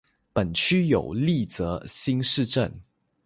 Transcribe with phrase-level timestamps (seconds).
[0.33, 2.81] 本区有立泽新市镇。